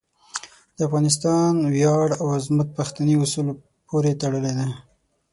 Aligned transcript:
د 0.75 0.77
افغانستان 0.87 1.51
ویاړ 1.73 2.07
او 2.21 2.25
عظمت 2.37 2.67
پښتني 2.77 3.13
اصولو 3.23 3.53
پورې 3.87 4.17
تړلی 4.21 4.53
دی. 4.59 4.69